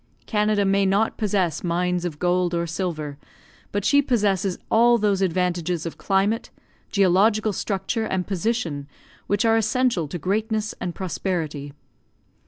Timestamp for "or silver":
2.55-3.19